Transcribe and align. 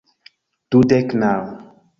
Dudek 0.73 1.07
naŭ 1.21 1.37